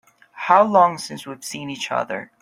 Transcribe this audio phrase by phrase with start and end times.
[0.31, 2.31] How long since we've seen each other?